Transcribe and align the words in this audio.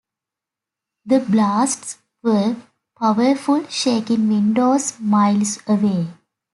The 1.05 1.19
blasts 1.19 1.99
were 2.23 2.55
powerful, 2.99 3.67
shaking 3.67 4.27
windows 4.29 4.99
miles 4.99 5.59
away. 5.67 6.07